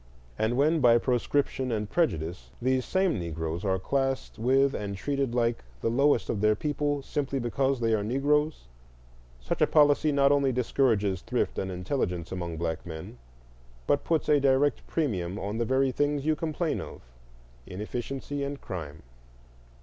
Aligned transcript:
And 0.39 0.57
when, 0.57 0.79
by 0.79 0.97
proscription 0.97 1.71
and 1.71 1.87
prejudice, 1.87 2.49
these 2.59 2.85
same 2.85 3.19
Negroes 3.19 3.63
are 3.63 3.77
classed 3.77 4.39
with 4.39 4.73
and 4.73 4.97
treated 4.97 5.35
like 5.35 5.63
the 5.81 5.91
lowest 5.91 6.27
of 6.27 6.41
their 6.41 6.55
people, 6.55 7.03
simply 7.03 7.37
because 7.37 7.79
they 7.79 7.93
are 7.93 8.03
Negroes, 8.03 8.63
such 9.39 9.61
a 9.61 9.67
policy 9.67 10.11
not 10.11 10.31
only 10.31 10.51
discourages 10.51 11.21
thrift 11.21 11.59
and 11.59 11.69
intelligence 11.69 12.31
among 12.31 12.57
black 12.57 12.83
men, 12.83 13.19
but 13.85 14.03
puts 14.03 14.27
a 14.27 14.39
direct 14.39 14.87
premium 14.87 15.37
on 15.37 15.59
the 15.59 15.65
very 15.65 15.91
things 15.91 16.25
you 16.25 16.35
complain 16.35 16.81
of,—inefficiency 16.81 18.43
and 18.43 18.59
crime. 18.59 19.03